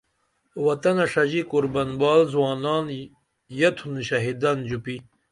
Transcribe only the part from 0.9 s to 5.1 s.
ݜژی قربن بال زوانان یتُھن شھیدان ژوپی